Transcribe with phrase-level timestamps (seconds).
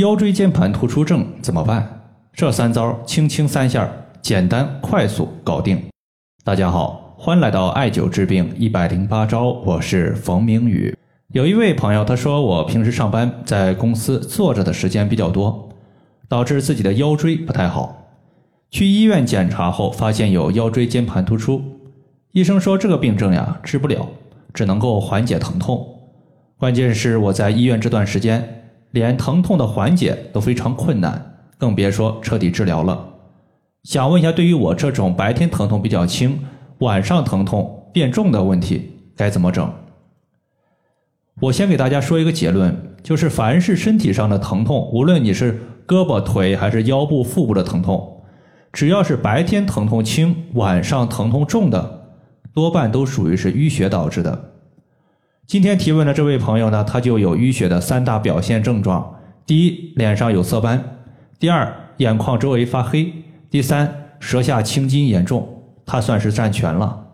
[0.00, 2.00] 腰椎间盘突出症怎么办？
[2.32, 3.86] 这三招轻轻三下，
[4.22, 5.78] 简单快速搞定。
[6.42, 10.96] 大家好，欢迎来到艾灸治病一百零八招，我是冯明宇。
[11.34, 15.68] 有一位朋友他说，我平时上班在公司坐着的时间比较多，
[16.30, 17.94] 导致自己的腰椎不太好。
[18.70, 21.62] 去医院检查后，发现有腰椎间盘突出。
[22.32, 24.08] 医生说这个病症呀治不了，
[24.54, 25.86] 只能够缓解疼痛。
[26.56, 28.56] 关键是我在医院这段时间。
[28.92, 33.06] 连疼痛的缓解都非常困难，更别说彻底治疗了。
[33.84, 36.40] 想问一下，对于我这种白天疼痛比较轻，
[36.80, 39.72] 晚上疼痛变重的问题，该怎么整？
[41.40, 48.22] 我先给大家说一个结论，就是凡是身体上的疼痛，无论你是胳膊、腿还是腰部、腹部的疼痛，
[48.72, 52.10] 只要是白天疼痛轻，晚上疼痛重的，
[52.52, 54.49] 多半都属于是淤血导致的。
[55.50, 60.78] 今天提问的这位朋友呢，他就有淤血的三大表现症状：第一，脸上有色斑；
[61.40, 63.06] 第二，眼眶周围发黑；
[63.50, 65.64] 第三，舌下青筋严重。
[65.84, 67.04] 他算是占全了。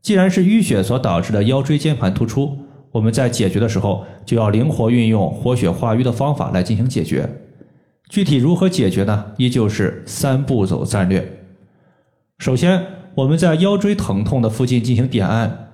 [0.00, 2.56] 既然是淤血所导致的腰椎间盘突出，
[2.90, 7.28] 我们在解决的时候就要灵活运用活血化瘀的方法来进行解决。
[8.08, 9.32] 具体如何解决呢？
[9.36, 11.30] 依旧是三步走战略。
[12.38, 12.82] 首先，
[13.14, 15.66] 我们在腰椎疼痛的附近进行点按。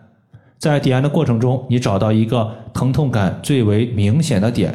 [0.58, 4.74] 在点按的过程中，你找到一个疼痛感最为明显的点，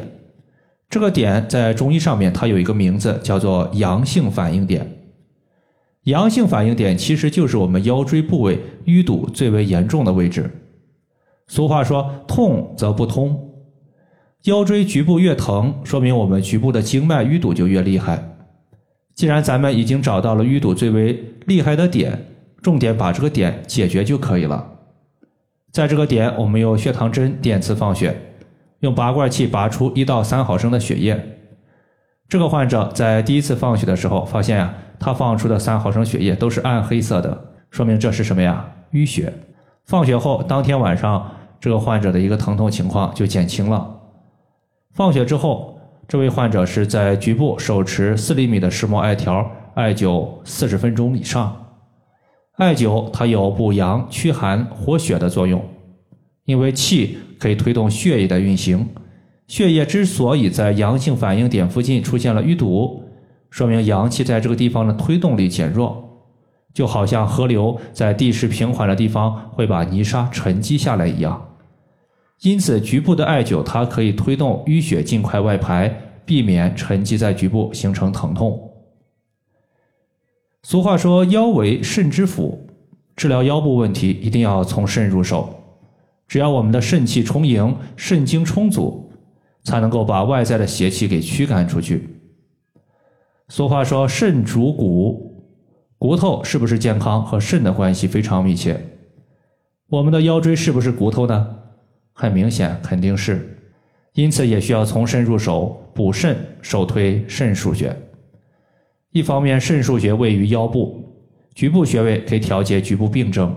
[0.88, 4.98] 这个点在中医上面它有一个名字，叫做阳性反应点。
[6.04, 10.50] 阳性反应点其实就是我们腰椎部位淤堵最为严重的位置。
[11.46, 13.50] 俗话说“痛则不通”，
[14.44, 18.36] 腰椎局部越疼，说明我们局部的经脉淤堵就越厉害。
[19.14, 22.26] 既然咱们已经找到了淤堵最为厉害的点，
[22.62, 24.79] 重点把这个点解决就可以了。
[25.72, 28.16] 在这个点，我们用血糖针点刺放血，
[28.80, 31.38] 用拔罐器拔出一到三毫升的血液。
[32.28, 38.64] 这个患者在第一次放血的时候，发现呀，他放出的三毫升血液都是暗黑色的，说明这是什么呀？
[38.92, 39.32] 淤血。
[39.86, 41.30] 放血后，当天晚上，
[41.60, 43.96] 这个患者的一个疼痛情况就减轻了。
[44.92, 45.78] 放血之后，
[46.08, 51.59] 这位患者是在局部手持四厘米的石墨艾条艾灸四十分钟以上。
[52.56, 55.64] 艾灸它有补阳、驱寒、活血的作用，
[56.44, 58.86] 因为气可以推动血液的运行。
[59.46, 63.02] 血液之所以在阳性反应点附近出现了淤堵，
[63.50, 66.20] 说明阳气在这个地方的推动力减弱，
[66.72, 71.48] 就好像河流在地势平缓的地方会把泥沙沉积下来一样。
[72.42, 75.92] 因此，局部的艾灸它可以推动淤血尽快外排，
[76.24, 78.69] 避免沉积在局部形成疼痛。
[80.62, 82.66] 俗话说：“腰为肾之府，
[83.16, 85.54] 治疗腰部问题一定要从肾入手。
[86.28, 89.10] 只要我们的肾气充盈，肾精充足，
[89.64, 92.08] 才能够把外在的邪气给驱赶出去。”
[93.48, 95.44] 俗话说：“肾主骨，
[95.98, 98.78] 骨头是不是健康和肾的关系非常密切。”
[99.88, 101.56] 我们的腰椎是不是骨头呢？
[102.12, 103.56] 很明显，肯定是。
[104.12, 107.96] 因此，也需要从肾入手，补肾，首推肾腧穴。
[109.12, 111.04] 一方面，肾腧穴位于腰部，
[111.54, 113.52] 局部穴位可以调节局部病症，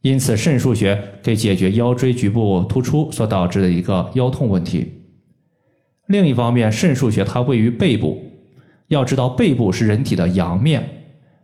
[0.00, 4.92] 因此肾腧穴可以解决腰椎局部突出所导致的一个腰痛问题。
[6.06, 8.20] 另一方面，肾腧穴它位于背部，
[8.88, 10.82] 要知道背部是人体的阳面，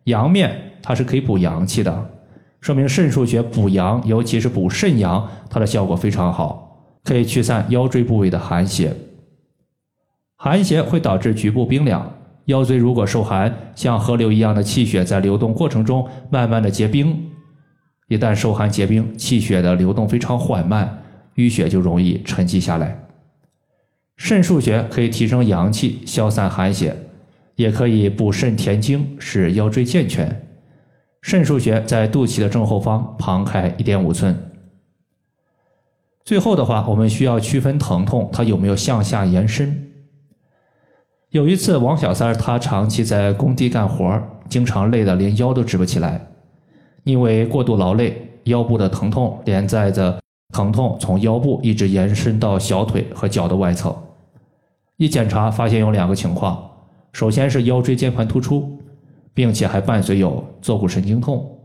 [0.04, 2.10] 阳面它是可以补阳气的，
[2.60, 8.92] 说明肾腧穴补阳，尤其是补肾阳，它的效果非常好，可以驱散腰椎部位的寒邪。
[10.34, 12.17] 寒邪会导致局部冰凉。
[12.48, 17.30] 腰椎如果受寒，像河流一样的气血在流动过程中慢慢的结冰，
[18.08, 21.02] 一旦受寒结冰，气血的流动非常缓慢，
[21.36, 22.98] 淤血就容易沉积下来。
[24.16, 26.96] 肾腧穴可以提升阳气，消散寒邪，
[27.56, 30.48] 也可以补肾填精，使腰椎健全。
[31.20, 34.34] 肾腧穴在肚脐的正后方，旁开一点五寸。
[36.24, 39.87] 最后的话，我们需要区分疼痛它有没有向下延伸。
[41.30, 46.26] 有一次，王小三儿他长期在工地干活，经常累得连腰都直不起来。
[47.04, 50.18] 因为过度劳累，腰部的疼痛连带着
[50.54, 53.94] 疼痛从腰部一直延伸到小腿和脚的外侧。
[54.96, 56.70] 一检查发现有两个情况：
[57.12, 58.78] 首先是腰椎间盘突出，
[59.34, 61.58] 并且还伴随有坐骨神经痛。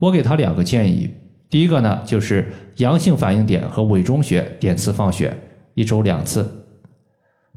[0.00, 1.08] 我给他两个建议，
[1.48, 5.36] 第一个呢就是阳性反应点和委中穴点刺放血，
[5.74, 6.59] 一周两次。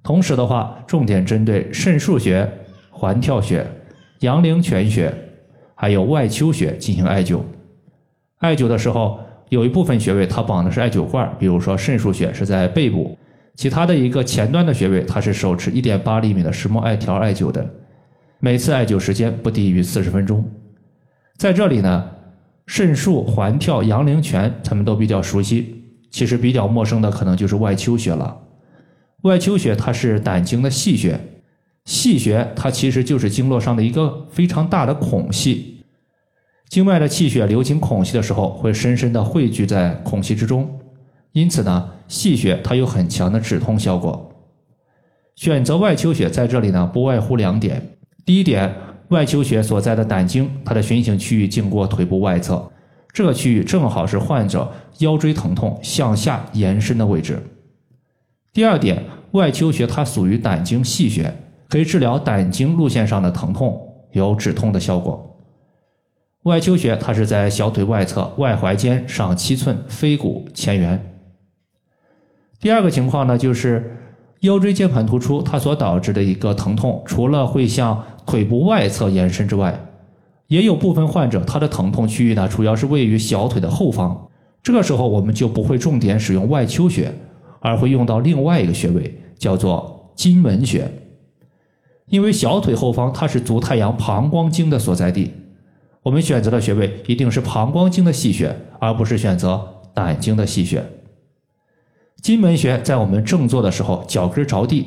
[0.03, 2.47] 同时的话，重点针对肾腧穴、
[2.91, 3.65] 环跳穴、
[4.19, 5.13] 阳陵泉穴，
[5.73, 7.39] 还有外丘穴进行艾灸。
[8.39, 9.17] 艾灸的时候，
[9.47, 13.17] 有一部分穴位它绑的是艾灸罐，比如说肾腧穴是在背部，
[13.55, 17.65] 其他的一个前端的穴位，它是手持一点八厘米的石墨艾条艾灸的，
[18.39, 20.43] 每次艾灸时间不低于四十分钟。
[21.37, 22.09] 在这里呢，
[22.67, 28.37] 肾腧、环跳、阳陵泉，咱们都比较熟悉，其实比较陌生的可能就是外丘穴了。
[29.23, 31.19] 外丘穴它是胆经的细穴，
[31.85, 35.83] 细穴它其实就是经络上的一个非常大的孔隙，
[36.67, 40.77] 经脉的气血流经孔隙的时候，会深深的汇聚在孔隙之中，
[41.31, 44.29] 因此呢，细穴它有很强的止痛效果。
[45.35, 47.95] 选择外丘穴在这里呢，不外乎两点。
[48.25, 48.75] 第一点，
[49.07, 52.69] 外丘穴所在的胆经，它的循行区域经过腿部外侧，
[53.13, 57.41] 这个区域正好是患者腰椎疼痛向下延伸的位置。
[58.53, 61.33] 第二点，外丘穴它属于胆经细穴，
[61.67, 65.35] 可以治疗胆经路线上的疼痛，有止痛的效果。
[66.43, 71.03] 外丘穴它是在小腿外侧外踝尖上七寸腓骨前缘。
[72.59, 73.97] 第二个情况呢，就是
[74.41, 79.79] 腰椎间盘突出它所导致的一个疼痛，除了会向腿部外侧延伸之外，
[80.45, 84.27] 也有部分患者他的疼痛区域呢，主要是位于小腿的后方。
[84.61, 87.11] 这个时候我们就不会重点使用外丘穴。
[87.63, 90.91] 而会用到另外一个穴位，叫做金门穴。
[92.09, 95.31] 因为小腿后方它是足太阳膀胱经的所在地，
[96.03, 100.83] 我们选择的穴位一定是膀胱经的细穴，而不是选择胆经的细穴。
[102.21, 104.85] 金门穴在我们正坐的时候，脚跟着地，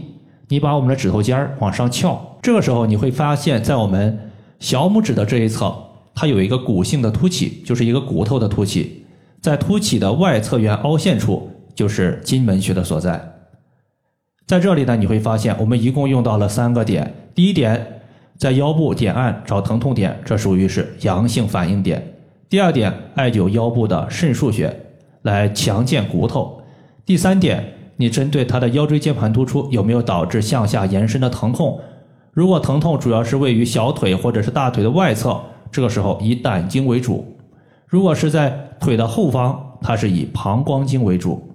[0.49, 4.31] 你把我们的指头尖往上翘，这个时候你会发现在我们
[4.61, 5.75] 小拇指的这一侧，
[6.15, 9.07] 它有一个骨性的凸起，就是一个骨头的凸起，
[9.41, 11.51] 在凸起的外侧缘凹陷处。
[11.77, 13.35] 就是金门穴的所在，
[14.47, 17.15] 在这里呢，你会发现我们一共用到了三个点。
[17.35, 18.01] 第一点，
[18.39, 22.15] 在腰部点按找疼痛点，这属于是阳性反应点。
[22.49, 24.75] 第二点，艾灸腰部的肾腧穴
[25.21, 26.63] 来强健骨头。
[27.05, 31.79] 第三点，你针对他的腰椎间盘突出有没有导致向下延伸的疼痛？
[32.33, 35.39] 如果疼痛主要是位于小腿或者是大腿的外侧，
[35.71, 37.23] 这个时候以胆经为主；
[37.87, 38.49] 如果是在
[38.81, 41.53] 腿的后方，它是以膀胱经为主。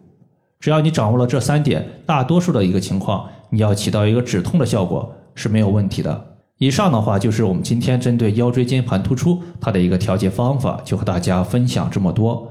[0.62, 6.26] 只要你掌握了这三点，大多数的一个情况，你要起到一个止痛的效果是没有问题的。
[6.60, 12.48] 以上的话就是我们今天针对腰椎间盘突出它的一个调节方法，就和大家分享这么多。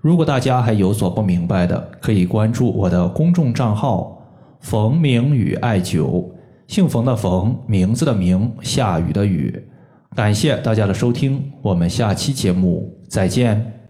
[0.00, 4.22] 如果大家还有所不明白的，可以关注我的公众账号
[4.62, 6.24] “冯明宇艾灸”，
[6.68, 9.60] 姓冯的冯，名字的名，下雨的雨。
[10.14, 13.77] 感谢大家的收听，我们下期节目再见。